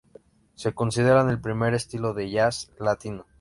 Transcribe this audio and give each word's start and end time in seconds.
Se 0.55 0.73
considera 0.73 1.29
el 1.29 1.39
primer 1.39 1.75
estilo 1.75 2.15
de 2.15 2.31
jazz 2.31 2.71
latino. 2.79 3.27